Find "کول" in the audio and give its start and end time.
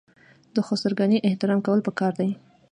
1.65-1.79